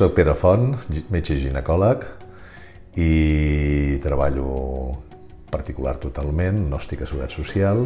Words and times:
Soc 0.00 0.14
Pere 0.16 0.32
Font, 0.32 0.78
metge 1.12 1.34
ginecòleg 1.36 2.06
i 2.96 3.98
treballo 4.00 4.46
particular 5.52 5.98
totalment, 6.00 6.56
no 6.70 6.78
estic 6.80 7.02
a 7.04 7.08
Seguretat 7.10 7.36
Social. 7.36 7.82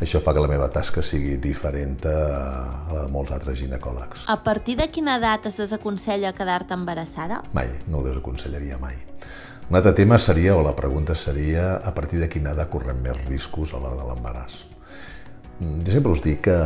Això 0.00 0.22
fa 0.24 0.32
que 0.32 0.40
la 0.40 0.48
meva 0.48 0.70
tasca 0.72 1.04
sigui 1.04 1.36
diferent 1.36 1.98
a 2.08 2.16
la 2.94 3.02
de 3.02 3.12
molts 3.12 3.34
altres 3.36 3.60
ginecòlegs. 3.60 4.24
A 4.32 4.38
partir 4.40 4.78
de 4.80 4.88
quina 4.88 5.18
edat 5.20 5.50
es 5.52 5.60
desaconsella 5.60 6.32
quedar-te 6.32 6.72
embarassada? 6.80 7.42
Mai, 7.52 7.68
no 7.92 8.00
ho 8.00 8.08
desaconsellaria 8.08 8.80
mai. 8.80 8.96
Un 9.68 9.76
altre 9.76 9.92
tema 10.00 10.16
seria, 10.16 10.56
o 10.56 10.64
la 10.64 10.72
pregunta 10.72 11.12
seria, 11.12 11.74
a 11.76 11.92
partir 11.92 12.24
de 12.24 12.32
quina 12.32 12.56
edat 12.56 12.72
correm 12.72 13.04
més 13.04 13.20
riscos 13.28 13.76
a 13.76 13.84
l'hora 13.84 14.00
de 14.00 14.08
l'embaràs. 14.08 14.62
Mm, 15.60 15.82
jo 15.84 15.92
sempre 15.92 16.16
us 16.16 16.24
dic 16.24 16.46
que 16.48 16.60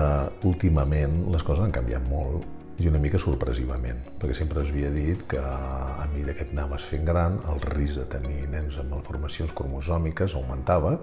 últimament 0.47 1.25
les 1.35 1.43
coses 1.43 1.67
han 1.67 1.75
canviat 1.75 2.07
molt 2.07 2.54
i 2.83 2.89
una 2.91 2.99
mica 2.99 3.21
sorpresivament, 3.23 4.01
perquè 4.19 4.35
sempre 4.35 4.65
es 4.65 4.71
havia 4.73 4.91
dit 4.91 5.21
que 5.31 5.39
a 5.39 6.07
mesura 6.13 6.35
que 6.35 6.47
et 6.47 6.55
anaves 6.55 6.87
fent 6.91 7.05
gran, 7.07 7.39
el 7.53 7.61
risc 7.71 8.01
de 8.01 8.07
tenir 8.17 8.49
nens 8.51 8.79
amb 8.83 8.97
malformacions 8.97 9.55
cromosòmiques 9.55 10.35
augmentava 10.35 10.97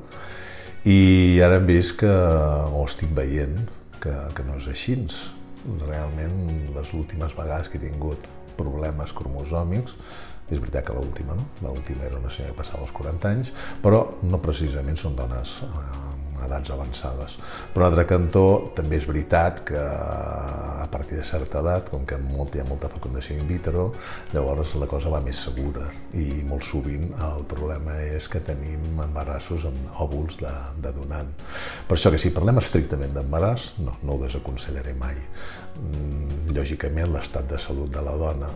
i 0.83 1.39
ara 1.45 1.59
hem 1.59 1.69
vist 1.69 1.95
que, 2.01 2.09
o 2.09 2.83
estic 2.87 3.13
veient, 3.15 3.69
que, 4.01 4.13
que 4.35 4.45
no 4.47 4.57
és 4.57 4.67
així. 4.71 4.97
Realment, 5.85 6.37
les 6.73 6.93
últimes 6.97 7.35
vegades 7.37 7.69
que 7.69 7.77
he 7.77 7.83
tingut 7.83 8.25
problemes 8.57 9.13
cromosòmics, 9.13 9.93
és 10.51 10.59
veritat 10.59 10.89
que 10.89 10.95
l'última, 10.97 11.37
no? 11.37 11.45
L'última 11.63 12.07
era 12.09 12.17
una 12.19 12.31
senyora 12.33 12.55
que 12.55 12.63
passava 12.63 12.83
els 12.83 12.95
40 12.97 13.29
anys, 13.29 13.53
però 13.83 14.01
no 14.25 14.41
precisament 14.43 14.99
són 14.99 15.15
dones 15.15 15.59
eh, 15.63 16.11
edats 16.47 16.71
avançades. 16.73 17.35
Per 17.73 17.81
un 17.81 17.87
altre 17.87 18.05
cantó, 18.09 18.45
també 18.77 18.97
és 18.99 19.07
veritat 19.09 19.61
que 19.67 19.81
a 19.81 20.87
partir 20.91 21.19
de 21.19 21.25
certa 21.27 21.61
edat, 21.61 21.91
com 21.93 22.05
que 22.07 22.17
molt, 22.21 22.55
hi 22.55 22.63
ha 22.63 22.67
molta 22.67 22.89
fecundació 22.91 23.37
in 23.37 23.47
vitro, 23.49 23.91
llavors 24.33 24.75
la 24.81 24.89
cosa 24.91 25.11
va 25.13 25.21
més 25.23 25.43
segura 25.45 25.87
i 26.17 26.41
molt 26.47 26.65
sovint 26.67 27.11
el 27.27 27.45
problema 27.51 27.97
és 28.03 28.27
que 28.31 28.43
tenim 28.45 28.99
embarassos 29.03 29.67
amb 29.69 30.01
òvuls 30.05 30.39
de, 30.41 30.55
de 30.83 30.95
donant. 30.97 31.31
Per 31.87 31.97
això 31.97 32.11
que 32.13 32.21
si 32.21 32.33
parlem 32.35 32.61
estrictament 32.61 33.15
d'embaràs, 33.15 33.71
no, 33.85 33.97
no 34.03 34.17
ho 34.17 34.23
desaconsellaré 34.25 34.95
mai. 34.97 35.17
Mm, 35.79 36.51
lògicament, 36.57 37.13
l'estat 37.13 37.47
de 37.49 37.61
salut 37.61 37.91
de 37.93 38.03
la 38.05 38.17
dona 38.19 38.51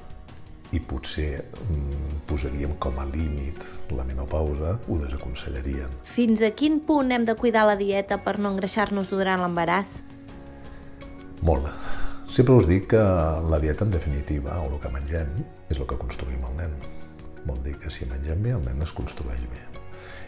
i 0.74 0.80
potser 0.82 1.44
mm, 1.44 2.26
posaríem 2.30 2.74
com 2.82 2.98
a 3.00 3.06
límit 3.06 3.62
la 3.94 4.06
menopausa, 4.08 4.76
ho 4.88 4.98
desaconsellarien. 5.02 5.92
Fins 6.10 6.42
a 6.42 6.52
quin 6.58 6.80
punt 6.88 7.14
hem 7.14 7.28
de 7.28 7.36
cuidar 7.38 7.68
la 7.70 7.78
dieta 7.80 8.18
per 8.24 8.38
no 8.40 8.52
engreixar-nos 8.54 9.12
durant 9.14 9.44
l'embaràs? 9.44 10.00
Molt. 11.46 11.70
Sempre 12.36 12.56
us 12.58 12.66
dic 12.68 12.90
que 12.92 13.02
la 13.52 13.60
dieta, 13.62 13.86
en 13.86 13.94
definitiva, 13.94 14.58
o 14.60 14.72
el 14.74 14.80
que 14.84 14.92
mengem, 14.92 15.30
és 15.70 15.78
el 15.80 15.88
que 15.88 16.00
construïm 16.00 16.42
el 16.50 16.58
nen. 16.58 16.74
Vol 17.46 17.62
dir 17.64 17.76
que 17.80 17.92
si 17.94 18.08
mengem 18.10 18.42
bé, 18.44 18.56
el 18.58 18.66
nen 18.66 18.82
es 18.84 18.92
construeix 18.96 19.44
bé. 19.54 19.62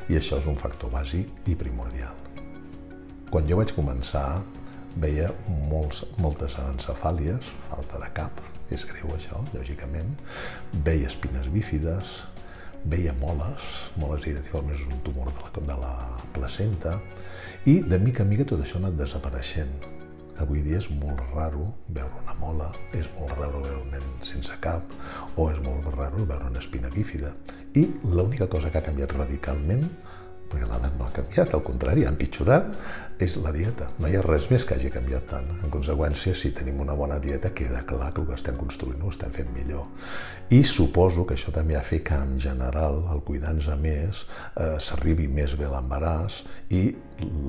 I 0.07 0.19
això 0.21 0.37
és 0.39 0.47
un 0.47 0.55
factor 0.55 0.93
bàsic 0.93 1.49
i 1.49 1.57
primordial. 1.59 2.15
Quan 3.33 3.49
jo 3.49 3.57
vaig 3.59 3.73
començar, 3.75 4.37
veia 5.01 5.33
molts, 5.67 6.05
moltes 6.23 6.55
anencefàlies, 6.61 7.49
falta 7.67 7.99
de 7.99 8.13
cap, 8.15 8.39
és 8.73 8.85
greu 8.89 9.11
això, 9.15 9.41
lògicament, 9.53 10.15
veia 10.85 11.07
espines 11.09 11.47
bífides, 11.53 12.17
veia 12.87 13.13
moles, 13.19 13.63
moles 13.99 14.25
identiformes 14.27 14.79
és 14.79 14.87
un 14.87 15.03
tumor 15.05 15.31
de 15.33 15.43
la, 15.43 15.51
de 15.69 15.77
la 15.81 15.93
placenta, 16.35 16.97
i 17.67 17.79
de 17.83 17.99
mica 17.99 18.23
en 18.23 18.31
mica 18.31 18.47
tot 18.47 18.63
això 18.63 18.77
ha 18.77 18.85
anat 18.85 18.99
desapareixent. 18.99 19.73
Avui 20.37 20.61
dia 20.61 20.77
és 20.77 20.87
molt 20.93 21.19
raro 21.33 21.71
veure 21.89 22.21
una 22.21 22.35
mola, 22.37 22.67
és 22.93 23.07
molt 23.17 23.33
raro 23.39 23.63
veure 23.63 23.79
un 23.81 23.89
nen 23.95 24.05
sense 24.23 24.53
cap, 24.61 24.85
o 25.35 25.47
és 25.49 25.57
molt 25.65 25.89
raro 25.95 26.27
veure 26.29 26.51
una 26.51 26.61
espina 26.61 26.91
bífida. 26.93 27.33
I 27.73 27.87
l'única 28.05 28.47
cosa 28.47 28.69
que 28.69 28.77
ha 28.77 28.85
canviat 28.85 29.17
radicalment 29.17 29.87
perquè 30.51 30.69
l'edat 30.69 30.95
no 30.97 31.05
ha 31.07 31.13
canviat, 31.15 31.53
al 31.53 31.63
contrari, 31.65 32.05
ha 32.05 32.13
empitjorat, 32.13 32.73
és 33.19 33.35
la 33.41 33.51
dieta. 33.51 33.87
No 33.97 34.09
hi 34.09 34.15
ha 34.17 34.21
res 34.21 34.45
més 34.51 34.65
que 34.67 34.75
hagi 34.75 34.91
canviat 34.93 35.25
tant. 35.31 35.47
En 35.65 35.71
conseqüència, 35.73 36.35
si 36.37 36.51
tenim 36.55 36.83
una 36.83 36.93
bona 36.97 37.17
dieta, 37.21 37.49
queda 37.57 37.81
clar 37.89 38.11
que 38.13 38.21
el 38.21 38.27
que 38.29 38.37
estem 38.37 38.57
construint 38.59 39.01
ho 39.01 39.09
estem 39.13 39.33
fent 39.33 39.49
millor. 39.55 39.87
I 40.53 40.61
suposo 40.63 41.25
que 41.25 41.33
això 41.35 41.51
també 41.55 41.75
ha 41.75 41.83
fet 41.85 42.05
que, 42.07 42.19
en 42.27 42.37
general, 42.39 43.01
el 43.13 43.23
cuidar-nos 43.25 43.71
a 43.73 43.77
més, 43.81 44.23
eh, 44.55 44.77
s'arribi 44.79 45.27
més 45.27 45.57
bé 45.57 45.69
l'embaràs 45.71 46.43
i 46.69 46.83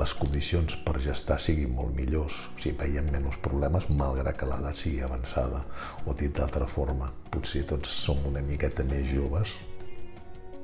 les 0.00 0.14
condicions 0.16 0.78
per 0.86 0.96
gestar 1.04 1.38
siguin 1.38 1.74
molt 1.76 1.94
millors. 1.94 2.40
O 2.56 2.62
sigui, 2.62 2.78
veiem 2.80 3.12
menys 3.12 3.36
problemes, 3.44 3.90
malgrat 3.90 4.40
que 4.40 4.48
l'edat 4.48 4.76
sigui 4.76 5.02
avançada. 5.04 5.64
O 6.06 6.16
dit 6.16 6.32
d'altra 6.32 6.66
forma, 6.66 7.12
potser 7.30 7.66
tots 7.68 7.92
som 8.06 8.24
una 8.26 8.40
miqueta 8.40 8.84
més 8.88 9.12
joves, 9.12 9.52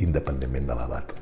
independentment 0.02 0.66
de 0.68 0.76
l'edat. 0.78 1.14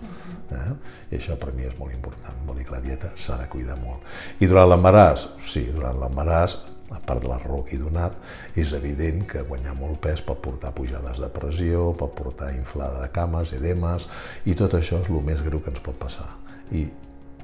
Eh? 0.52 0.68
I 1.10 1.18
això 1.18 1.36
per 1.40 1.52
mi 1.56 1.66
és 1.68 1.74
molt 1.78 1.94
important, 1.94 2.44
vol 2.46 2.60
dir 2.60 2.66
que 2.68 2.76
la 2.76 2.84
dieta 2.84 3.12
s'ha 3.16 3.38
de 3.40 3.48
cuidar 3.52 3.78
molt. 3.82 4.04
I 4.40 4.48
durant 4.50 4.70
l'embaràs? 4.70 5.26
Sí, 5.48 5.66
durant 5.74 6.00
l'embaràs, 6.00 6.58
a 6.92 7.00
part 7.00 7.22
de 7.24 7.28
la 7.28 7.38
raó 7.40 7.62
que 7.64 7.76
he 7.76 7.80
donat, 7.80 8.16
és 8.58 8.72
evident 8.76 9.24
que 9.28 9.44
guanyar 9.48 9.74
molt 9.78 10.00
pes 10.04 10.20
pot 10.26 10.42
portar 10.44 10.74
pujades 10.76 11.20
de 11.22 11.28
pressió, 11.32 11.90
pot 11.98 12.12
portar 12.16 12.52
inflada 12.56 13.00
de 13.00 13.12
cames, 13.12 13.54
edemes, 13.56 14.08
i 14.44 14.56
tot 14.58 14.76
això 14.76 15.00
és 15.00 15.08
el 15.08 15.22
més 15.24 15.40
greu 15.44 15.62
que 15.62 15.72
ens 15.72 15.84
pot 15.84 15.96
passar. 16.00 16.28
I 16.72 16.86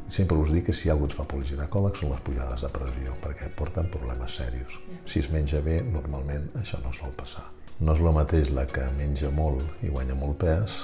sempre 0.08 0.38
us 0.40 0.52
dic 0.52 0.68
que 0.68 0.76
si 0.76 0.92
algú 0.92 1.08
ens 1.08 1.16
fa 1.16 1.24
pel 1.28 1.46
ginecòleg 1.48 1.96
són 1.96 2.12
les 2.12 2.24
pujades 2.24 2.64
de 2.64 2.72
pressió, 2.72 3.16
perquè 3.24 3.48
porten 3.56 3.88
problemes 3.92 4.36
serios. 4.40 4.76
Si 5.08 5.24
es 5.24 5.32
menja 5.32 5.64
bé, 5.64 5.80
normalment 5.84 6.50
això 6.60 6.80
no 6.84 6.92
sol 6.96 7.16
passar. 7.16 7.48
No 7.80 7.94
és 7.94 8.00
el 8.02 8.14
mateix 8.16 8.48
la 8.50 8.66
que 8.66 8.84
menja 8.98 9.30
molt 9.30 9.84
i 9.86 9.92
guanya 9.92 10.16
molt 10.18 10.40
pes 10.42 10.80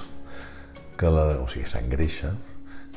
que 0.99 1.10
la, 1.10 1.27
o 1.43 1.47
sigui, 1.50 1.66
s'engreixa, 1.71 2.32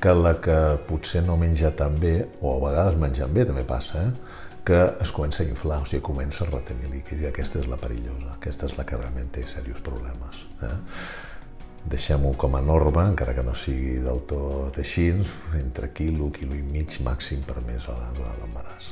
que 0.01 0.13
la 0.13 0.35
que 0.41 0.57
potser 0.87 1.23
no 1.25 1.37
menja 1.41 1.71
tan 1.75 1.97
bé, 1.99 2.17
o 2.41 2.53
a 2.53 2.59
vegades 2.67 2.99
menjant 3.01 3.33
bé, 3.33 3.45
també 3.49 3.63
passa, 3.67 4.03
eh? 4.07 4.43
que 4.67 4.81
es 5.01 5.13
comença 5.15 5.43
a 5.43 5.47
inflar, 5.47 5.79
o 5.81 5.87
sigui, 5.87 6.03
comença 6.05 6.43
a 6.43 6.49
retenir 6.49 6.91
líquid, 6.91 7.23
i 7.23 7.29
aquesta 7.29 7.61
és 7.61 7.69
la 7.71 7.79
perillosa, 7.81 8.33
aquesta 8.35 8.67
és 8.67 8.75
la 8.77 8.85
que 8.85 8.99
realment 8.99 9.31
té 9.33 9.45
serios 9.47 9.79
problemes. 9.85 10.43
Eh? 10.67 10.75
Deixem-ho 11.87 12.33
com 12.35 12.57
a 12.59 12.61
norma, 12.61 13.05
encara 13.13 13.33
que 13.37 13.45
no 13.47 13.55
sigui 13.55 13.95
del 14.03 14.25
tot 14.27 14.77
així, 14.81 15.07
entre 15.57 15.93
quilo, 15.95 16.29
quilo 16.35 16.57
i 16.57 16.65
mig 16.65 16.99
màxim 17.05 17.45
per 17.47 17.61
mes 17.69 17.87
a 17.87 17.95
l'embaràs. 18.19 18.91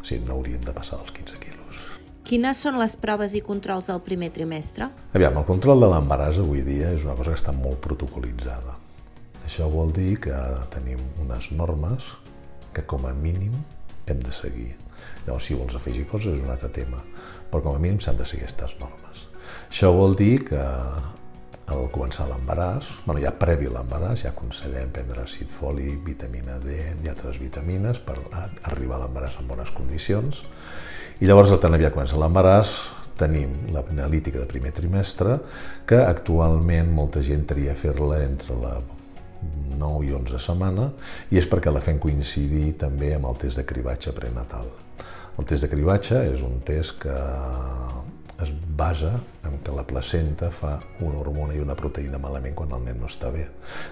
O 0.00 0.02
sigui, 0.02 0.24
no 0.24 0.40
hauríem 0.40 0.64
de 0.64 0.74
passar 0.74 1.02
dels 1.02 1.12
15 1.20 1.44
quilos. 1.44 1.55
Quines 2.26 2.58
són 2.58 2.74
les 2.80 2.96
proves 2.98 3.36
i 3.38 3.40
controls 3.46 3.86
del 3.86 4.00
primer 4.02 4.32
trimestre? 4.34 4.88
Aviam, 5.14 5.36
el 5.38 5.44
control 5.46 5.84
de 5.84 5.90
l'embaràs 5.92 6.40
avui 6.42 6.64
dia 6.66 6.88
és 6.96 7.04
una 7.06 7.14
cosa 7.14 7.30
que 7.30 7.38
està 7.38 7.52
molt 7.54 7.78
protocolitzada. 7.84 8.74
Això 9.46 9.68
vol 9.70 9.92
dir 9.94 10.16
que 10.24 10.34
tenim 10.72 10.98
unes 11.22 11.52
normes 11.54 12.08
que 12.74 12.82
com 12.90 13.06
a 13.06 13.12
mínim 13.14 13.54
hem 14.10 14.24
de 14.24 14.34
seguir. 14.34 14.72
Llavors, 15.28 15.46
si 15.46 15.54
vols 15.54 15.78
afegir 15.78 16.08
coses 16.10 16.34
és 16.34 16.42
un 16.42 16.50
altre 16.50 16.72
tema, 16.74 17.04
però 17.52 17.62
com 17.68 17.78
a 17.78 17.84
mínim 17.84 18.02
s'han 18.02 18.18
de 18.18 18.26
seguir 18.26 18.48
aquestes 18.48 18.74
normes. 18.82 19.22
Això 19.70 19.94
vol 19.94 20.18
dir 20.18 20.40
que 20.50 20.66
al 20.66 21.86
començar 21.94 22.26
l'embaràs, 22.26 22.90
bueno, 23.06 23.22
ja 23.22 23.36
previ 23.38 23.70
l'embaràs, 23.70 24.24
ja 24.24 24.34
aconsellem 24.34 24.90
prendre 24.98 25.22
àcid 25.22 25.46
fòlic, 25.60 26.02
vitamina 26.10 26.58
D 26.58 26.74
i 26.90 27.14
altres 27.14 27.38
vitamines 27.38 28.02
per 28.02 28.18
arribar 28.66 28.98
a 28.98 29.04
l'embaràs 29.04 29.38
en 29.38 29.46
bones 29.46 29.70
condicions 29.78 30.42
i 31.20 31.28
llavors, 31.28 31.54
tan 31.60 31.72
aviat 31.72 31.94
comença 31.94 32.18
l'embaràs, 32.20 32.74
tenim 33.16 33.70
l'analítica 33.72 34.42
de 34.42 34.48
primer 34.50 34.74
trimestre, 34.76 35.38
que 35.88 35.96
actualment 36.02 36.90
molta 36.92 37.22
gent 37.24 37.46
tria 37.48 37.76
fer-la 37.78 38.20
entre 38.26 38.56
la 38.60 38.74
9 39.80 40.02
i 40.04 40.12
11 40.16 40.40
setmana, 40.44 40.90
i 41.32 41.40
és 41.40 41.48
perquè 41.48 41.72
la 41.72 41.80
fem 41.84 42.00
coincidir 42.02 42.74
també 42.80 43.14
amb 43.16 43.30
el 43.30 43.38
test 43.40 43.60
de 43.60 43.64
cribatge 43.68 44.12
prenatal. 44.16 44.68
El 45.36 45.48
test 45.48 45.64
de 45.64 45.70
cribatge 45.72 46.20
és 46.34 46.44
un 46.44 46.60
test 46.64 46.98
que 47.00 47.16
es 48.44 48.52
basa 48.76 49.14
en 49.48 49.58
que 49.64 49.72
la 49.72 49.84
placenta 49.88 50.50
fa 50.52 50.74
una 51.00 51.20
hormona 51.22 51.56
i 51.56 51.62
una 51.62 51.76
proteïna 51.76 52.20
malament 52.20 52.56
quan 52.56 52.74
el 52.76 52.84
nen 52.84 53.00
no 53.00 53.08
està 53.08 53.30
bé. 53.32 53.46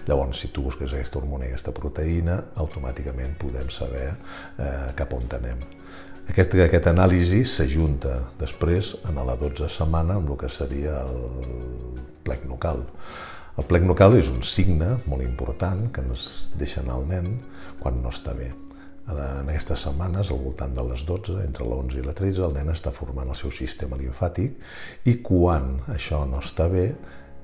Llavors, 0.09 0.43
si 0.43 0.51
tu 0.53 0.67
busques 0.67 0.93
aquesta 0.93 1.21
hormona 1.21 1.49
i 1.49 1.55
aquesta 1.55 1.73
proteïna, 1.77 2.37
automàticament 2.61 3.39
podem 3.41 3.73
saber 3.73 4.11
eh, 4.13 4.93
cap 4.97 5.17
on 5.17 5.25
anem. 5.41 5.65
Aquest, 6.25 6.55
aquest 6.65 6.87
anàlisi 6.89 7.43
s'ajunta 7.45 8.17
després, 8.41 8.95
en 9.05 9.21
la 9.29 9.37
12 9.37 9.69
setmana, 9.77 10.17
amb 10.17 10.33
el 10.33 10.39
que 10.41 10.49
seria 10.49 11.03
el 11.05 11.99
plec 12.25 12.47
nucal. 12.49 12.81
El 13.61 13.67
plec 13.69 13.85
nucal 13.87 14.17
és 14.19 14.31
un 14.33 14.41
signe 14.43 14.97
molt 15.05 15.23
important 15.23 15.85
que 15.95 16.03
ens 16.03 16.25
deixa 16.59 16.81
anar 16.81 16.97
el 17.03 17.11
nen 17.11 17.29
quan 17.83 18.01
no 18.03 18.11
està 18.11 18.33
bé. 18.35 18.49
En 19.05 19.51
aquestes 19.53 19.85
setmanes, 19.85 20.31
al 20.33 20.41
voltant 20.41 20.73
de 20.75 20.83
les 20.89 21.05
12, 21.05 21.37
entre 21.45 21.67
l'11 21.67 22.01
i 22.01 22.07
la 22.07 22.17
13, 22.17 22.41
el 22.49 22.57
nen 22.57 22.73
està 22.73 22.91
formant 22.97 23.29
el 23.29 23.37
seu 23.37 23.53
sistema 23.53 24.01
linfàtic 24.01 24.57
i 25.05 25.19
quan 25.21 25.75
això 25.93 26.23
no 26.31 26.41
està 26.41 26.71
bé, 26.73 26.87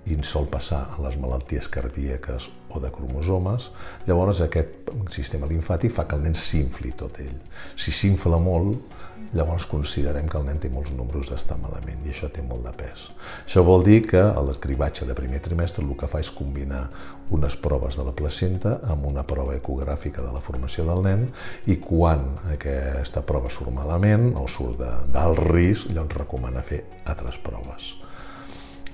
i 0.09 0.17
en 0.17 0.25
sol 0.25 0.47
passar 0.51 0.85
a 0.95 1.03
les 1.05 1.19
malalties 1.21 1.69
cardíaques 1.69 2.49
o 2.71 2.81
de 2.81 2.91
cromosomes, 2.95 3.69
llavors 4.09 4.41
aquest 4.45 4.89
sistema 5.13 5.49
linfàtic 5.51 5.93
fa 5.93 6.07
que 6.09 6.17
el 6.17 6.25
nen 6.25 6.39
s'infli 6.39 6.95
tot 6.97 7.21
ell. 7.21 7.37
Si 7.77 7.93
s'infla 7.93 8.41
molt, 8.41 8.97
llavors 9.37 9.67
considerem 9.71 10.27
que 10.29 10.39
el 10.39 10.47
nen 10.49 10.59
té 10.59 10.71
molts 10.73 10.91
números 10.97 11.29
d'estar 11.31 11.59
malament 11.61 12.03
i 12.07 12.11
això 12.15 12.31
té 12.33 12.43
molt 12.43 12.65
de 12.67 12.73
pes. 12.81 13.05
Això 13.45 13.63
vol 13.67 13.85
dir 13.87 14.01
que 14.09 14.23
el 14.23 14.51
cribatge 14.63 15.07
de 15.07 15.15
primer 15.15 15.43
trimestre 15.45 15.85
el 15.85 15.93
que 15.99 16.09
fa 16.11 16.23
és 16.25 16.33
combinar 16.35 16.87
unes 17.31 17.57
proves 17.61 17.99
de 18.01 18.07
la 18.07 18.17
placenta 18.17 18.79
amb 18.91 19.07
una 19.13 19.23
prova 19.23 19.55
ecogràfica 19.59 20.25
de 20.25 20.35
la 20.35 20.43
formació 20.43 20.87
del 20.89 21.05
nen 21.07 21.27
i 21.71 21.79
quan 21.83 22.27
aquesta 22.57 23.23
prova 23.27 23.53
surt 23.53 23.75
malament 23.75 24.33
o 24.41 24.49
surt 24.49 24.81
d'alt 25.13 25.45
risc, 25.51 25.93
llavors 25.93 26.23
recomana 26.25 26.65
fer 26.67 26.85
altres 27.05 27.39
proves. 27.45 27.95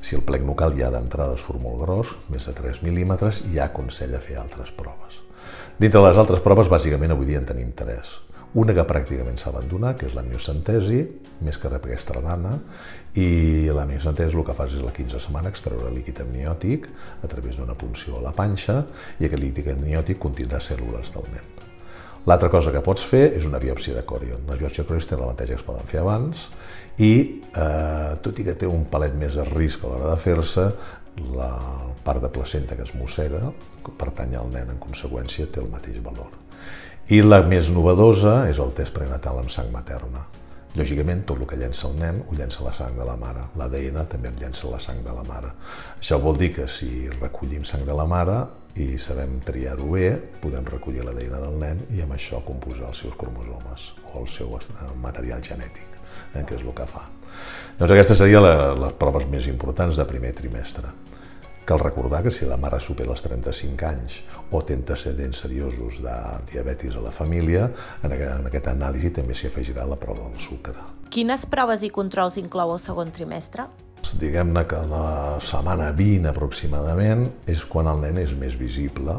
Si 0.07 0.15
el 0.15 0.23
plec 0.23 0.45
nucal 0.47 0.77
ja 0.79 0.87
d'entrada 0.95 1.35
surt 1.35 1.59
molt 1.59 1.81
gros, 1.81 2.13
més 2.31 2.45
de 2.47 2.53
3 2.55 2.79
mil·límetres, 2.87 3.41
ja 3.51 3.65
aconsella 3.65 4.21
fer 4.23 4.37
altres 4.39 4.71
proves. 4.77 5.17
Dintre 5.83 6.03
les 6.05 6.21
altres 6.23 6.45
proves, 6.45 6.71
bàsicament, 6.71 7.11
avui 7.11 7.27
dia 7.27 7.41
en 7.43 7.49
tenim 7.49 7.73
tres. 7.75 8.13
Una 8.55 8.77
que 8.77 8.85
pràcticament 8.87 9.41
s'ha 9.43 9.51
abandonat, 9.51 9.99
que 9.99 10.07
és 10.07 10.15
la 10.15 10.23
miocentesi, 10.23 11.01
més 11.43 11.59
que 11.59 11.73
repreguestradana, 11.75 12.55
i 13.19 13.67
la 13.75 13.89
miocentesi 13.91 14.39
el 14.39 14.47
que 14.47 14.55
fas 14.55 14.79
és 14.79 14.87
la 14.87 14.95
15 14.95 15.27
setmana 15.27 15.51
extreure 15.51 15.91
líquid 15.91 16.23
amniòtic 16.23 16.87
a 17.27 17.35
través 17.35 17.59
d'una 17.59 17.75
punció 17.75 18.21
a 18.21 18.27
la 18.31 18.37
panxa 18.37 18.85
i 19.19 19.27
aquest 19.27 19.43
líquid 19.43 19.75
amniòtic 19.75 20.23
contindrà 20.23 20.63
cèl·lules 20.63 21.11
del 21.19 21.33
nen. 21.35 21.56
L'altra 22.27 22.49
cosa 22.51 22.73
que 22.75 22.83
pots 22.83 23.05
fer 23.07 23.37
és 23.39 23.45
una 23.47 23.61
biòpsia 23.63 23.95
de 23.95 24.03
còrion. 24.03 24.49
La 24.51 24.57
biòpsia 24.59 24.83
de 24.83 24.89
còrion 24.89 25.09
té 25.09 25.19
l'avantatge 25.19 25.55
que 25.55 25.61
es 25.61 25.67
poden 25.67 25.87
fer 25.87 26.01
abans 26.03 26.49
i, 26.99 27.13
eh, 27.55 28.17
tot 28.23 28.41
i 28.41 28.47
que 28.47 28.57
té 28.59 28.67
un 28.67 28.85
palet 28.91 29.15
més 29.15 29.37
de 29.39 29.45
risc 29.47 29.85
a 29.85 29.93
l'hora 29.93 30.11
de 30.11 30.17
fer-se, 30.25 30.67
la 31.37 31.53
part 32.05 32.21
de 32.21 32.29
placenta 32.29 32.77
que 32.77 32.83
es 32.85 32.95
mossega 32.95 33.53
pertany 33.99 34.35
al 34.37 34.51
nen, 34.51 34.75
en 34.75 34.81
conseqüència 34.83 35.47
té 35.53 35.63
el 35.63 35.71
mateix 35.71 36.03
valor. 36.03 36.35
I 37.09 37.23
la 37.23 37.41
més 37.47 37.71
novedosa 37.71 38.49
és 38.51 38.59
el 38.59 38.75
test 38.75 38.93
prenatal 38.93 39.39
amb 39.39 39.53
sang 39.55 39.71
materna. 39.71 40.27
Lògicament, 40.77 41.23
tot 41.25 41.39
el 41.41 41.49
que 41.49 41.57
llença 41.57 41.87
el 41.89 41.95
nen 41.97 42.19
ho 42.27 42.35
llença 42.37 42.61
la 42.61 42.73
sang 42.77 42.99
de 42.99 43.05
la 43.09 43.15
mare. 43.17 43.47
L'ADN 43.57 44.03
també 44.13 44.29
en 44.29 44.37
llença 44.43 44.69
la 44.69 44.81
sang 44.83 45.01
de 45.07 45.15
la 45.17 45.23
mare. 45.25 45.55
Això 45.97 46.19
vol 46.21 46.37
dir 46.37 46.51
que 46.53 46.67
si 46.69 47.09
recollim 47.15 47.65
sang 47.65 47.87
de 47.89 47.97
la 47.97 48.05
mare 48.05 48.37
i 48.77 48.99
sabem 49.01 49.39
triar-ho 49.47 49.89
bé, 49.95 50.11
podem 50.43 50.69
recollir 50.69 51.07
l'ADN 51.07 51.39
del 51.41 51.57
nen 51.63 51.81
i 51.97 52.05
amb 52.05 52.13
això 52.19 52.43
composar 52.45 52.91
els 52.91 53.01
seus 53.07 53.17
cromosomes 53.17 53.89
o 54.13 54.21
el 54.21 54.29
seu 54.29 54.53
material 55.01 55.41
genètic, 55.41 55.89
eh, 56.35 56.45
que 56.45 56.59
és 56.59 56.61
el 56.61 56.75
que 56.77 56.89
fa. 56.93 57.07
Doncs 57.79 57.97
aquestes 57.97 58.21
serien 58.21 58.45
les 58.45 59.01
proves 59.01 59.25
més 59.33 59.49
importants 59.49 59.97
de 59.97 60.05
primer 60.05 60.35
trimestre. 60.37 60.93
Cal 61.67 61.81
recordar 61.81 62.23
que 62.23 62.31
si 62.31 62.47
la 62.47 62.55
mare 62.63 62.79
supera 62.79 63.11
els 63.11 63.25
35 63.25 63.87
anys 63.89 64.21
o 64.55 64.61
té 64.63 64.77
antecedents 64.79 65.41
seriosos 65.43 65.97
de 65.99 66.13
diabetis 66.53 66.95
a 66.95 67.01
la 67.03 67.11
família, 67.11 67.65
en 68.07 68.13
aquest 68.15 68.69
anàlisi 68.71 69.11
també 69.17 69.35
s'hi 69.35 69.49
afegirà 69.51 69.83
la 69.91 69.99
prova 69.99 70.29
del 70.29 70.39
sucre. 70.39 70.77
Quines 71.11 71.43
proves 71.51 71.83
i 71.83 71.91
controls 71.91 72.37
inclou 72.39 72.77
el 72.77 72.79
segon 72.79 73.11
trimestre? 73.11 73.67
Diguem-ne 74.15 74.63
que 74.71 74.85
la 74.87 75.41
setmana 75.43 75.91
20 75.91 76.31
aproximadament 76.31 77.27
és 77.51 77.67
quan 77.67 77.91
el 77.91 77.99
nen 78.05 78.23
és 78.23 78.37
més 78.39 78.55
visible 78.55 79.19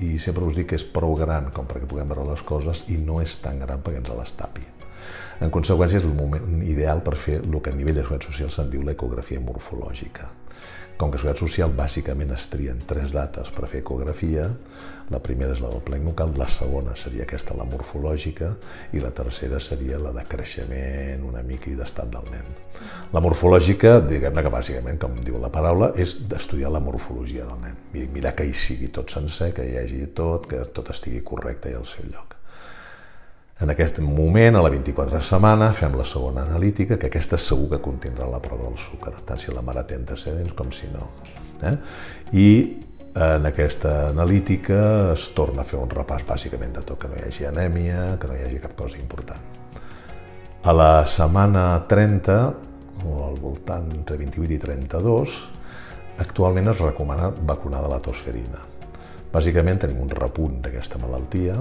i 0.00 0.14
sempre 0.16 0.48
us 0.48 0.56
dic 0.56 0.70
que 0.72 0.80
és 0.80 0.88
prou 0.96 1.12
gran 1.20 1.52
com 1.52 1.68
perquè 1.68 1.84
puguem 1.92 2.08
veure 2.08 2.24
les 2.30 2.40
coses 2.40 2.86
i 2.88 2.96
no 2.96 3.20
és 3.20 3.36
tan 3.44 3.60
gran 3.60 3.84
perquè 3.84 4.00
ens 4.00 4.14
les 4.16 4.32
tapi. 4.40 4.64
En 5.44 5.52
conseqüència, 5.52 6.00
és 6.00 6.08
el 6.08 6.16
moment 6.16 6.64
ideal 6.64 7.04
per 7.04 7.18
fer 7.20 7.42
el 7.42 7.60
que 7.60 7.68
a 7.68 7.76
nivell 7.76 8.00
de 8.00 8.08
seguretat 8.08 8.32
social 8.32 8.48
se'n 8.48 8.72
diu 8.72 8.80
l'ecografia 8.80 9.44
morfològica. 9.44 10.32
Com 10.96 11.10
que 11.12 11.18
a 11.18 11.20
Seguretat 11.20 11.42
Social 11.42 11.72
bàsicament 11.76 12.30
es 12.32 12.46
trien 12.48 12.78
tres 12.88 13.10
dates 13.12 13.50
per 13.52 13.66
fer 13.68 13.82
ecografia, 13.82 14.46
la 15.12 15.18
primera 15.20 15.52
és 15.52 15.60
la 15.60 15.68
del 15.68 15.82
plec 15.84 16.00
nucal, 16.00 16.30
la 16.40 16.46
segona 16.48 16.94
seria 16.96 17.26
aquesta, 17.26 17.52
la 17.58 17.66
morfològica, 17.68 18.48
i 18.96 19.02
la 19.02 19.10
tercera 19.18 19.60
seria 19.60 20.00
la 20.00 20.14
de 20.16 20.24
creixement 20.30 21.26
una 21.28 21.42
mica 21.44 21.68
i 21.68 21.76
d'estat 21.76 22.08
del 22.14 22.30
nen. 22.32 22.48
La 23.12 23.20
morfològica, 23.20 23.98
diguem-ne 24.08 24.46
que 24.46 24.54
bàsicament, 24.56 25.02
com 25.02 25.20
diu 25.26 25.36
la 25.42 25.52
paraula, 25.52 25.90
és 26.00 26.16
d'estudiar 26.30 26.72
la 26.72 26.80
morfologia 26.80 27.44
del 27.44 27.60
nen. 27.66 27.76
Mirar 28.16 28.32
que 28.38 28.48
hi 28.48 28.56
sigui 28.56 28.88
tot 28.88 29.12
sencer, 29.12 29.52
que 29.52 29.68
hi 29.68 29.76
hagi 29.82 30.00
tot, 30.16 30.48
que 30.48 30.64
tot 30.72 30.96
estigui 30.96 31.20
correcte 31.20 31.74
i 31.74 31.76
al 31.76 31.84
seu 31.92 32.08
lloc. 32.08 32.35
En 33.56 33.70
aquest 33.72 34.02
moment, 34.04 34.58
a 34.58 34.60
la 34.60 34.68
24 34.68 35.22
setmana, 35.24 35.70
fem 35.72 35.94
la 35.96 36.04
segona 36.04 36.42
analítica, 36.44 36.98
que 37.00 37.08
aquesta 37.08 37.38
segur 37.40 37.70
que 37.70 37.78
contindrà 37.80 38.26
la 38.28 38.40
prova 38.44 38.66
del 38.66 38.76
sucre, 38.76 39.14
tant 39.24 39.40
si 39.40 39.54
la 39.54 39.62
mare 39.64 39.80
té 39.88 39.96
antecedents 39.96 40.52
com 40.58 40.68
si 40.76 40.90
no. 40.92 41.06
Eh? 41.64 41.72
I 42.36 42.50
en 43.16 43.48
aquesta 43.48 44.10
analítica 44.10 44.80
es 45.14 45.24
torna 45.38 45.64
a 45.64 45.68
fer 45.70 45.80
un 45.80 45.88
repàs 45.88 46.26
bàsicament 46.28 46.76
de 46.76 46.82
tot, 46.84 46.98
que 47.00 47.08
no 47.08 47.16
hi 47.16 47.24
hagi 47.30 47.48
anèmia, 47.48 48.02
que 48.20 48.28
no 48.28 48.36
hi 48.36 48.44
hagi 48.44 48.60
cap 48.60 48.76
cosa 48.76 49.00
important. 49.00 49.40
A 50.68 50.76
la 50.76 50.90
setmana 51.08 51.64
30, 51.88 52.38
o 53.08 53.16
al 53.30 53.40
voltant 53.40 53.88
entre 53.96 54.20
28 54.20 54.52
i 54.52 54.60
32, 54.66 55.40
actualment 56.28 56.68
es 56.74 56.84
recomana 56.84 57.32
vacunar 57.32 57.80
de 57.88 57.94
la 57.94 58.02
tosferina. 58.04 58.60
Bàsicament 59.32 59.80
tenim 59.80 60.04
un 60.04 60.12
repunt 60.12 60.60
d'aquesta 60.60 61.00
malaltia, 61.00 61.56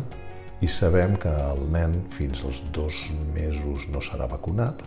i 0.63 0.67
sabem 0.71 1.17
que 1.19 1.31
el 1.31 1.63
nen 1.71 1.97
fins 2.15 2.43
als 2.47 2.61
dos 2.75 2.95
mesos 3.35 3.87
no 3.91 4.03
serà 4.03 4.27
vacunat. 4.31 4.83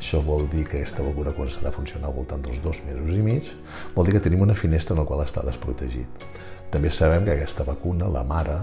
Això 0.00 0.20
vol 0.24 0.46
dir 0.52 0.64
que 0.68 0.80
aquesta 0.80 1.04
vacuna 1.04 1.32
començarà 1.36 1.68
a 1.68 1.76
funcionar 1.76 2.08
al 2.08 2.16
voltant 2.16 2.44
dels 2.44 2.60
dos 2.64 2.80
mesos 2.86 3.10
i 3.12 3.24
mig. 3.24 3.48
Vol 3.94 4.08
dir 4.08 4.16
que 4.16 4.22
tenim 4.24 4.44
una 4.44 4.56
finestra 4.56 4.96
en 4.96 5.02
la 5.02 5.06
qual 5.08 5.24
està 5.24 5.44
desprotegit. 5.44 6.24
També 6.72 6.92
sabem 6.94 7.26
que 7.26 7.34
aquesta 7.34 7.66
vacuna, 7.66 8.08
la 8.08 8.22
mare, 8.24 8.60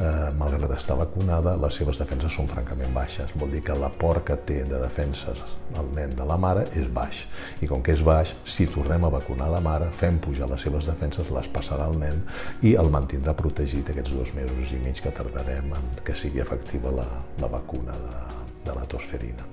eh, 0.00 0.30
malgrat 0.38 0.70
estar 0.76 0.96
vacunada, 0.96 1.54
les 1.60 1.76
seves 1.76 1.98
defenses 2.00 2.32
són 2.32 2.48
francament 2.50 2.92
baixes. 2.94 3.32
Vol 3.38 3.52
dir 3.52 3.62
que 3.66 3.76
l'aport 3.76 4.24
que 4.28 4.36
té 4.48 4.62
de 4.68 4.80
defenses 4.80 5.40
el 5.78 5.90
nen 5.96 6.14
de 6.16 6.26
la 6.28 6.38
mare 6.40 6.64
és 6.78 6.88
baix. 6.92 7.24
I 7.62 7.68
com 7.70 7.82
que 7.84 7.94
és 7.96 8.04
baix, 8.04 8.34
si 8.48 8.66
tornem 8.70 9.04
a 9.04 9.12
vacunar 9.12 9.50
la 9.52 9.60
mare, 9.64 9.90
fem 9.98 10.18
pujar 10.22 10.48
les 10.50 10.64
seves 10.64 10.88
defenses, 10.88 11.30
les 11.34 11.48
passarà 11.52 11.88
al 11.90 11.98
nen 12.00 12.22
i 12.62 12.74
el 12.80 12.90
mantindrà 12.92 13.36
protegit 13.38 13.92
aquests 13.92 14.14
dos 14.16 14.34
mesos 14.38 14.72
i 14.72 14.80
mig 14.82 15.00
que 15.02 15.12
tardarem 15.14 15.72
en 15.76 15.88
que 16.04 16.16
sigui 16.16 16.42
efectiva 16.44 16.92
la, 16.94 17.08
la 17.40 17.50
vacuna 17.52 17.96
de, 17.98 18.20
de 18.68 18.76
la 18.76 18.86
tosferina. 18.88 19.48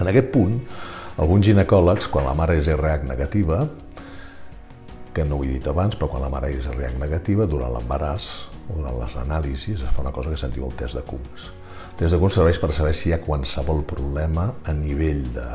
En 0.00 0.08
aquest 0.08 0.30
punt, 0.32 0.60
alguns 1.20 1.46
ginecòlegs, 1.46 2.08
quan 2.08 2.24
la 2.26 2.36
mare 2.36 2.56
és 2.60 2.70
RH 2.70 3.08
negativa, 3.10 3.66
que 5.12 5.26
no 5.28 5.36
ho 5.36 5.44
he 5.44 5.58
dit 5.58 5.66
abans, 5.68 5.98
però 5.98 6.08
quan 6.08 6.24
la 6.24 6.32
mare 6.32 6.48
és 6.54 6.64
RH 6.64 6.96
negativa, 6.96 7.44
durant 7.44 7.74
l'embaràs 7.74 8.30
o 8.68 8.76
durant 8.78 8.98
les 9.00 9.16
anàlisis 9.22 9.82
es 9.82 9.94
fa 9.94 10.04
una 10.04 10.12
cosa 10.14 10.30
que 10.30 10.38
se'n 10.40 10.52
diu 10.54 10.66
el 10.68 10.74
test 10.78 10.98
de 10.98 11.02
Coombs. 11.06 11.48
El 11.92 11.96
test 12.00 12.14
de 12.14 12.18
Coombs 12.20 12.38
serveix 12.38 12.60
per 12.62 12.72
saber 12.72 12.94
si 12.96 13.10
hi 13.10 13.14
ha 13.16 13.22
qualsevol 13.22 13.82
problema 13.88 14.48
a 14.68 14.74
nivell 14.76 15.24
de, 15.34 15.48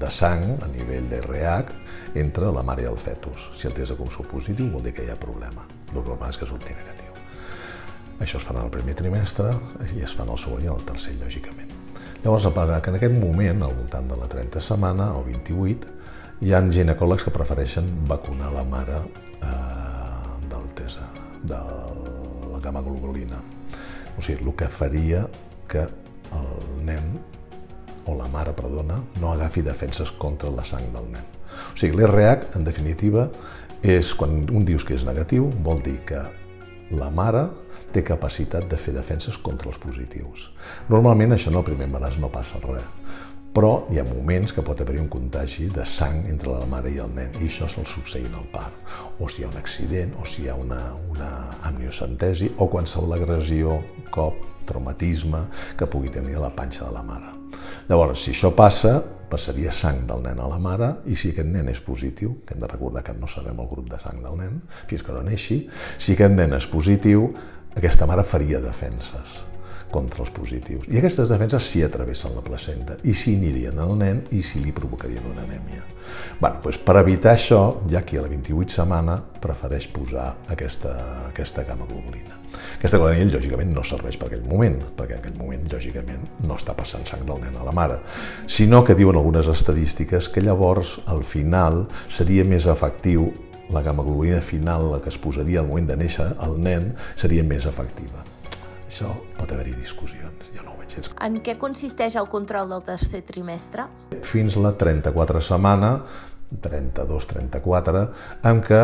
de 0.00 0.10
sang, 0.10 0.46
a 0.62 0.70
nivell 0.72 1.08
de 1.12 1.20
RH, 1.22 1.82
entre 2.22 2.52
la 2.52 2.64
mare 2.66 2.86
i 2.86 2.90
el 2.90 2.96
fetus. 3.00 3.50
Si 3.58 3.68
el 3.68 3.76
test 3.76 3.92
de 3.92 3.98
Coombs 3.98 4.16
és 4.20 4.30
positiu, 4.30 4.70
vol 4.72 4.86
dir 4.86 4.94
que 4.96 5.04
hi 5.06 5.12
ha 5.12 5.18
problema. 5.20 5.66
El 5.92 6.02
normal 6.02 6.32
és 6.32 6.40
que 6.40 6.48
surti 6.48 6.74
negatiu. 6.74 7.12
Això 8.16 8.40
es 8.40 8.46
fa 8.46 8.54
en 8.54 8.62
el 8.64 8.72
primer 8.72 8.94
trimestre 8.96 9.50
i 9.92 10.00
es 10.04 10.14
fa 10.16 10.24
en 10.24 10.32
el 10.32 10.40
segon 10.40 10.64
i 10.64 10.70
en 10.70 10.78
el 10.78 10.86
tercer, 10.88 11.18
lògicament. 11.20 11.74
Llavors, 12.24 12.46
en 12.48 12.96
aquest 12.96 13.18
moment, 13.20 13.62
al 13.62 13.74
voltant 13.76 14.08
de 14.08 14.16
la 14.18 14.26
30 14.26 14.62
setmana 14.64 15.12
o 15.14 15.22
28, 15.26 15.92
hi 16.42 16.52
ha 16.52 16.62
ginecòlegs 16.64 17.24
que 17.24 17.32
prefereixen 17.32 17.86
vacunar 18.08 18.50
la 18.52 18.64
mare 18.64 18.96
eh, 18.96 20.48
del 20.50 20.66
de 21.46 21.60
la 22.66 22.72
gamma 22.72 22.82
globulina. 22.82 23.38
O 24.18 24.22
sigui, 24.22 24.42
el 24.42 24.54
que 24.56 24.68
faria 24.68 25.26
que 25.68 25.82
el 26.34 26.84
nen, 26.84 27.18
o 28.06 28.14
la 28.14 28.28
mare, 28.28 28.52
perdona, 28.52 28.98
no 29.20 29.32
agafi 29.32 29.62
defenses 29.62 30.10
contra 30.10 30.50
la 30.50 30.64
sang 30.64 30.90
del 30.94 31.10
nen. 31.12 31.26
O 31.72 31.76
sigui, 31.76 31.96
l'RH, 31.96 32.56
en 32.56 32.64
definitiva, 32.64 33.28
és 33.82 34.14
quan 34.14 34.46
un 34.50 34.64
dius 34.66 34.84
que 34.84 34.96
és 34.96 35.04
negatiu, 35.06 35.50
vol 35.62 35.82
dir 35.84 35.98
que 36.08 36.22
la 36.96 37.10
mare 37.10 37.46
té 37.92 38.02
capacitat 38.02 38.66
de 38.70 38.78
fer 38.80 38.94
defenses 38.96 39.36
contra 39.38 39.70
els 39.70 39.78
positius. 39.78 40.50
Normalment 40.90 41.36
això 41.36 41.52
en 41.52 41.60
el 41.60 41.66
primer 41.66 41.86
embaràs 41.86 42.18
no 42.18 42.32
passa 42.32 42.58
res, 42.64 42.86
però 43.56 43.86
hi 43.88 43.96
ha 43.96 44.04
moments 44.04 44.52
que 44.52 44.60
pot 44.60 44.82
haver-hi 44.82 45.00
un 45.00 45.08
contagi 45.08 45.70
de 45.72 45.84
sang 45.88 46.26
entre 46.28 46.50
la 46.52 46.66
mare 46.68 46.90
i 46.92 46.98
el 47.00 47.14
nen 47.16 47.38
i 47.40 47.46
això 47.46 47.64
sol 47.72 47.86
succeir 47.88 48.26
en 48.28 48.34
el 48.36 48.50
part. 48.52 48.76
O 49.16 49.30
si 49.32 49.40
hi 49.40 49.46
ha 49.46 49.48
un 49.48 49.56
accident, 49.56 50.12
o 50.20 50.26
si 50.28 50.42
hi 50.42 50.50
ha 50.52 50.56
una, 50.60 50.80
una 51.08 51.30
amniocentesi, 51.64 52.50
o 52.60 52.68
qualsevol 52.68 53.16
agressió, 53.16 53.78
cop, 54.12 54.44
traumatisme 54.68 55.46
que 55.78 55.88
pugui 55.88 56.12
tenir 56.12 56.36
la 56.42 56.52
panxa 56.52 56.84
de 56.84 56.92
la 56.98 57.06
mare. 57.06 57.32
Llavors, 57.88 58.26
si 58.26 58.36
això 58.36 58.52
passa, 58.52 58.98
passaria 59.32 59.72
sang 59.72 60.04
del 60.04 60.28
nen 60.28 60.44
a 60.44 60.52
la 60.52 60.60
mare 60.60 60.92
i 61.08 61.16
si 61.16 61.32
aquest 61.32 61.48
nen 61.48 61.72
és 61.72 61.80
positiu, 61.80 62.42
que 62.44 62.52
hem 62.52 62.60
de 62.60 62.72
recordar 62.76 63.06
que 63.08 63.16
no 63.16 63.30
sabem 63.30 63.56
el 63.56 63.72
grup 63.72 63.88
de 63.88 64.04
sang 64.04 64.20
del 64.20 64.36
nen 64.36 64.60
fins 64.84 65.00
que 65.06 65.16
no 65.16 65.24
neixi, 65.24 65.62
si 65.96 66.12
aquest 66.12 66.36
nen 66.36 66.60
és 66.60 66.68
positiu, 66.68 67.30
aquesta 67.72 68.04
mare 68.04 68.28
faria 68.28 68.60
defenses 68.60 69.46
contra 69.92 70.24
els 70.24 70.32
positius. 70.34 70.86
I 70.90 70.98
aquestes 71.00 71.30
defenses 71.30 71.66
sí 71.70 71.82
atravessen 71.84 72.34
la 72.36 72.44
placenta 72.44 72.96
i 73.04 73.14
sí 73.14 73.36
anirien 73.38 73.78
al 73.82 73.94
nen 73.98 74.24
i 74.34 74.42
sí 74.44 74.62
li 74.62 74.74
provocarien 74.74 75.24
una 75.30 75.44
anèmia. 75.46 75.84
Bueno, 76.40 76.60
doncs 76.64 76.78
per 76.84 76.98
evitar 77.00 77.34
això, 77.34 77.60
ja 77.90 78.02
que 78.06 78.18
a 78.18 78.24
la 78.24 78.30
28 78.32 78.76
setmana 78.78 79.16
prefereix 79.42 79.88
posar 79.94 80.26
aquesta, 80.52 80.92
aquesta 81.30 81.64
gamma 81.68 81.88
globulina. 81.88 82.36
Aquesta 82.76 82.98
globulina, 82.98 83.30
lògicament, 83.36 83.72
no 83.74 83.84
serveix 83.86 84.18
per 84.20 84.28
aquell 84.30 84.44
moment, 84.48 84.78
perquè 84.98 85.16
en 85.16 85.24
aquell 85.24 85.38
moment, 85.38 85.66
lògicament, 85.72 86.28
no 86.44 86.58
està 86.58 86.76
passant 86.76 87.06
sang 87.08 87.24
del 87.28 87.42
nen 87.46 87.56
a 87.56 87.66
la 87.66 87.74
mare, 87.76 87.98
sinó 88.50 88.82
que 88.84 88.96
diuen 88.98 89.18
algunes 89.18 89.48
estadístiques 89.52 90.30
que 90.32 90.44
llavors, 90.44 90.96
al 91.06 91.24
final, 91.24 91.84
seria 92.12 92.44
més 92.44 92.68
efectiu 92.70 93.30
la 93.70 93.82
gamma 93.82 94.04
globulina 94.06 94.40
final, 94.42 94.90
la 94.92 95.02
que 95.02 95.10
es 95.10 95.18
posaria 95.18 95.60
al 95.62 95.70
moment 95.70 95.88
de 95.90 95.98
néixer 95.98 96.32
el 96.46 96.56
nen, 96.62 96.92
seria 97.18 97.44
més 97.46 97.66
efectiva. 97.66 98.25
Això 98.96 99.10
pot 99.36 99.50
haver-hi 99.52 99.74
discussions, 99.76 100.46
jo 100.56 100.62
no 100.64 100.72
ho 100.72 100.78
veig 100.80 100.94
gens. 100.94 101.10
En 101.20 101.34
què 101.44 101.58
consisteix 101.60 102.14
el 102.16 102.30
control 102.32 102.70
del 102.72 102.80
tercer 102.86 103.18
trimestre? 103.28 103.84
Fins 104.24 104.56
la 104.56 104.70
34 104.80 105.42
setmana, 105.44 105.90
32-34, 106.64 108.06
en 108.48 108.62
què 108.64 108.80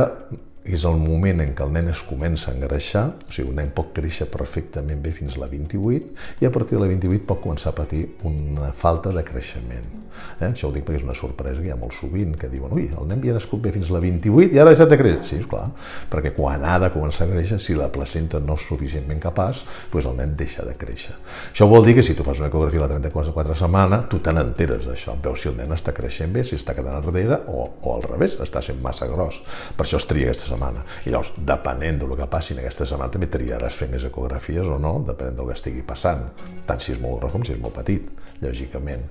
és 0.64 0.84
el 0.86 0.98
moment 1.02 1.42
en 1.42 1.56
què 1.58 1.64
el 1.66 1.72
nen 1.74 1.90
es 1.90 2.02
comença 2.06 2.50
a 2.50 2.54
engreixar, 2.54 3.06
o 3.26 3.34
sigui, 3.34 3.50
un 3.50 3.58
nen 3.58 3.72
pot 3.74 3.90
créixer 3.96 4.28
perfectament 4.30 5.02
bé 5.02 5.10
fins 5.16 5.36
a 5.36 5.42
la 5.42 5.50
28 5.50 6.42
i 6.42 6.46
a 6.46 6.52
partir 6.54 6.78
de 6.78 6.84
la 6.84 6.90
28 6.92 7.26
pot 7.26 7.42
començar 7.42 7.72
a 7.72 7.78
patir 7.80 8.04
una 8.28 8.70
falta 8.78 9.10
de 9.14 9.24
creixement. 9.26 9.90
Eh? 10.38 10.50
Això 10.52 10.68
ho 10.68 10.74
dic 10.74 10.84
perquè 10.86 11.00
és 11.00 11.06
una 11.06 11.16
sorpresa 11.18 11.60
que 11.60 11.66
hi 11.66 11.72
ha 11.74 11.78
molt 11.78 11.96
sovint 11.96 12.36
que 12.38 12.50
diuen 12.52 12.72
ui, 12.76 12.84
el 12.86 13.08
nen 13.08 13.18
havia 13.18 13.34
nascut 13.34 13.62
bé 13.64 13.72
fins 13.74 13.90
a 13.90 13.96
la 13.96 14.02
28 14.04 14.54
i 14.54 14.60
ara 14.60 14.70
ha 14.70 14.76
deixat 14.76 14.92
de 14.92 14.98
créixer. 15.00 15.26
Sí, 15.28 15.40
esclar, 15.42 15.64
perquè 16.12 16.34
quan 16.36 16.62
ha 16.66 16.78
de 16.82 16.92
començar 16.94 17.26
a 17.26 17.32
créixer, 17.32 17.58
si 17.62 17.76
la 17.78 17.88
placenta 17.92 18.40
no 18.42 18.54
és 18.60 18.66
suficientment 18.68 19.22
capaç, 19.22 19.64
doncs 19.92 20.08
el 20.10 20.18
nen 20.20 20.36
deixa 20.38 20.66
de 20.66 20.76
créixer. 20.78 21.16
Això 21.50 21.66
vol 21.70 21.86
dir 21.86 21.96
que 21.98 22.06
si 22.06 22.14
tu 22.18 22.26
fas 22.26 22.38
una 22.42 22.50
ecografia 22.52 22.82
a 22.82 22.86
la 22.86 22.92
34 22.94 23.58
setmana, 23.62 24.02
tu 24.10 24.20
te 24.22 24.34
n'enteres 24.34 24.86
d'això, 24.86 25.16
veus 25.22 25.42
si 25.42 25.50
el 25.50 25.58
nen 25.58 25.74
està 25.74 25.94
creixent 25.96 26.34
bé, 26.34 26.46
si 26.46 26.58
està 26.58 26.76
quedant 26.76 27.00
enrere 27.00 27.42
o, 27.48 27.66
o 27.80 27.96
al 27.96 28.06
revés, 28.06 28.38
està 28.42 28.62
sent 28.62 28.80
massa 28.84 29.08
gros. 29.10 29.40
Per 29.76 29.86
això 29.86 29.98
es 29.98 30.08
tria 30.10 30.30
aquesta 30.30 30.51
setmana. 30.52 30.84
I 31.06 31.12
llavors, 31.12 31.32
depenent 31.52 32.02
del 32.02 32.16
que 32.18 32.28
passi 32.30 32.54
en 32.54 32.62
aquesta 32.62 32.86
setmana, 32.88 33.12
també 33.12 33.30
triaràs 33.32 33.78
fer 33.78 33.88
més 33.92 34.04
ecografies 34.08 34.68
o 34.68 34.78
no, 34.82 34.98
depenent 35.08 35.40
del 35.40 35.50
que 35.50 35.56
estigui 35.58 35.86
passant, 35.86 36.28
tant 36.68 36.82
si 36.82 36.94
és 36.94 37.00
molt 37.02 37.20
gros 37.20 37.34
com 37.34 37.46
si 37.46 37.56
és 37.56 37.62
molt 37.62 37.80
petit, 37.80 38.06
lògicament. 38.44 39.08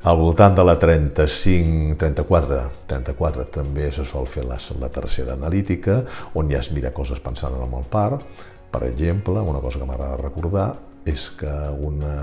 Al 0.00 0.16
voltant 0.16 0.54
de 0.56 0.64
la 0.64 0.78
35, 0.80 1.98
34, 2.00 2.60
34 2.88 3.44
també 3.52 3.90
se 3.92 4.06
sol 4.08 4.24
fer 4.24 4.46
la, 4.48 4.56
la 4.80 4.88
tercera 4.88 5.34
analítica, 5.36 5.98
on 6.32 6.48
ja 6.48 6.62
es 6.62 6.70
mira 6.72 6.94
coses 6.96 7.20
pensant 7.20 7.52
en 7.52 7.74
el 7.76 7.84
part. 7.92 8.24
Per 8.72 8.80
exemple, 8.86 9.42
una 9.44 9.60
cosa 9.60 9.76
que 9.76 9.84
m'agrada 9.84 10.16
recordar 10.22 10.70
és 11.04 11.26
que 11.36 11.52
una 11.84 12.14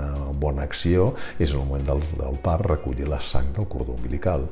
bona 0.42 0.64
acció 0.66 1.12
és 1.38 1.52
en 1.52 1.60
el 1.60 1.68
moment 1.68 1.86
del, 1.86 2.02
del 2.18 2.40
part 2.42 2.66
recollir 2.66 3.06
la 3.06 3.20
sang 3.22 3.52
del 3.54 3.70
cordó 3.70 3.94
umbilical. 3.94 4.48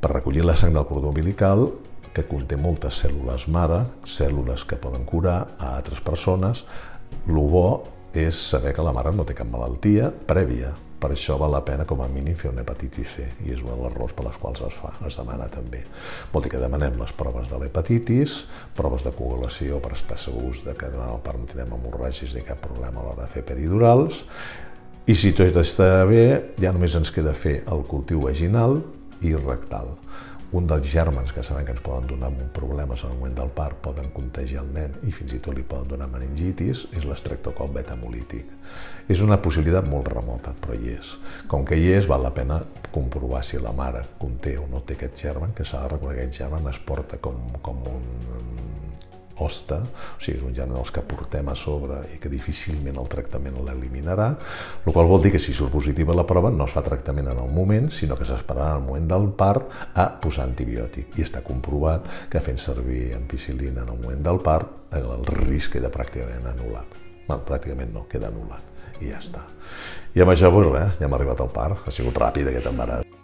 Per 0.00 0.12
recollir 0.12 0.44
la 0.44 0.58
sang 0.60 0.76
del 0.76 0.84
cordó 0.88 1.14
umbilical 1.14 1.70
que 2.14 2.26
conté 2.26 2.58
moltes 2.58 3.00
cèl·lules 3.04 3.46
mare, 3.52 3.84
cèl·lules 4.08 4.66
que 4.66 4.78
poden 4.80 5.06
curar 5.06 5.40
a 5.58 5.76
altres 5.76 6.02
persones. 6.02 6.64
El 7.28 7.40
bo 7.50 7.82
és 8.14 8.34
saber 8.34 8.74
que 8.74 8.84
la 8.84 8.94
mare 8.94 9.12
no 9.14 9.26
té 9.26 9.36
cap 9.38 9.50
malaltia 9.50 10.10
prèvia. 10.10 10.72
Per 11.00 11.08
això 11.14 11.38
val 11.40 11.54
la 11.54 11.62
pena 11.64 11.86
com 11.88 12.02
a 12.04 12.08
mínim 12.12 12.34
fer 12.36 12.50
una 12.50 12.60
hepatitis 12.60 13.12
C 13.14 13.26
i 13.46 13.54
és 13.54 13.62
un 13.62 13.70
dels 13.70 13.86
errors 13.88 14.12
per 14.12 14.26
les 14.26 14.36
quals 14.36 14.60
es 14.66 14.74
fa, 14.76 14.90
es 15.08 15.16
demana 15.16 15.46
també. 15.48 15.80
Vol 16.32 16.44
dir 16.44 16.52
que 16.52 16.60
demanem 16.60 16.98
les 17.00 17.14
proves 17.16 17.48
de 17.48 17.60
l'hepatitis, 17.62 18.34
proves 18.76 19.06
de 19.06 19.14
coagulació 19.16 19.80
per 19.80 19.94
estar 19.96 20.18
segurs 20.20 20.60
de 20.66 20.74
que 20.76 20.90
durant 20.92 21.14
el 21.14 21.22
part 21.24 21.40
no 21.40 21.48
tindrem 21.48 21.72
hemorràgies 21.78 22.34
ni 22.36 22.44
cap 22.44 22.60
problema 22.66 23.00
a 23.00 23.06
l'hora 23.06 23.24
de 23.24 23.32
fer 23.32 23.46
peridurals, 23.48 24.26
i 25.08 25.16
si 25.16 25.32
tot 25.32 25.56
està 25.56 26.04
bé, 26.06 26.52
ja 26.60 26.74
només 26.74 26.92
ens 26.98 27.08
queda 27.10 27.32
fer 27.32 27.62
el 27.72 27.80
cultiu 27.88 28.20
vaginal 28.26 28.82
i 29.24 29.32
rectal 29.38 29.94
un 30.52 30.66
dels 30.66 30.86
germans 30.90 31.30
que 31.32 31.44
sabem 31.46 31.64
que 31.66 31.74
ens 31.76 31.82
poden 31.84 32.08
donar 32.10 32.30
problemes 32.54 33.04
en 33.04 33.12
el 33.12 33.18
moment 33.18 33.36
del 33.38 33.52
part, 33.54 33.76
poden 33.84 34.10
contagiar 34.14 34.64
el 34.64 34.72
nen 34.74 34.96
i 35.06 35.12
fins 35.14 35.34
i 35.36 35.38
tot 35.38 35.54
li 35.54 35.62
poden 35.62 35.92
donar 35.92 36.08
meningitis, 36.10 36.88
és 36.96 37.06
l'estreptococ 37.06 37.70
beta-hemolític. 37.76 38.50
És 39.10 39.22
una 39.22 39.38
possibilitat 39.42 39.86
molt 39.86 40.10
remota, 40.10 40.54
però 40.58 40.74
hi 40.74 40.96
és. 40.96 41.14
Com 41.50 41.64
que 41.66 41.78
hi 41.78 41.92
és, 41.94 42.08
val 42.10 42.26
la 42.26 42.34
pena 42.34 42.58
comprovar 42.90 43.44
si 43.46 43.62
la 43.62 43.74
mare 43.76 44.02
conté 44.18 44.56
o 44.58 44.66
no 44.70 44.82
té 44.82 44.98
aquest 44.98 45.22
germen, 45.22 45.54
que 45.54 45.64
s'ha 45.64 45.84
de 45.84 45.94
recordar 45.94 46.18
que 46.18 46.26
aquest 46.26 46.42
germen 46.42 46.66
es 46.70 46.82
porta 46.82 47.22
com, 47.22 47.38
com 47.62 47.86
un 47.86 48.08
hoste, 49.40 49.80
o 49.80 50.20
sigui, 50.22 50.38
és 50.38 50.46
un 50.46 50.54
gènere 50.56 50.78
dels 50.78 50.92
que 50.94 51.04
portem 51.06 51.48
a 51.50 51.56
sobre 51.58 52.00
i 52.14 52.18
que 52.22 52.32
difícilment 52.32 52.98
el 53.00 53.10
tractament 53.10 53.58
l'eliminarà, 53.66 54.30
el 54.84 54.92
qual 54.92 55.10
vol 55.10 55.22
dir 55.24 55.34
que 55.34 55.42
si 55.42 55.54
surt 55.56 55.72
positiva 55.74 56.16
la 56.16 56.26
prova 56.28 56.52
no 56.54 56.68
es 56.68 56.74
fa 56.76 56.84
tractament 56.86 57.30
en 57.32 57.42
el 57.42 57.52
moment, 57.52 57.90
sinó 57.94 58.18
que 58.18 58.28
s'esperarà 58.28 58.76
en 58.76 58.82
el 58.82 58.88
moment 58.88 59.10
del 59.10 59.30
part 59.36 59.94
a 59.94 60.08
posar 60.22 60.48
antibiòtic. 60.48 61.18
I 61.18 61.26
està 61.26 61.44
comprovat 61.46 62.08
que 62.30 62.42
fent 62.44 62.60
servir 62.60 63.14
ampicilina 63.16 63.84
en 63.84 63.94
el 63.94 64.02
moment 64.02 64.26
del 64.26 64.42
part 64.44 64.76
el 64.96 65.24
risc 65.28 65.76
queda 65.76 65.92
pràcticament 65.92 66.50
anul·lat. 66.50 66.98
Bueno, 67.28 67.44
pràcticament 67.46 67.94
no, 67.94 68.08
queda 68.10 68.30
anul·lat 68.32 68.70
i 69.00 69.10
ja 69.12 69.20
està. 69.22 69.46
I 70.14 70.24
amb 70.24 70.34
això, 70.34 70.50
doncs 70.52 70.72
res, 70.74 70.98
ja 70.98 71.08
hem 71.08 71.16
arribat 71.16 71.40
al 71.40 71.54
part. 71.54 71.86
Ha 71.86 71.94
sigut 71.94 72.18
ràpid 72.20 72.50
aquest 72.50 72.70
embaràs. 72.72 73.19